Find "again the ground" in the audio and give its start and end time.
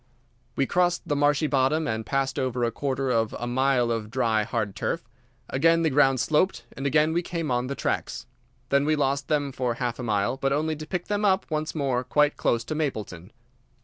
5.47-6.19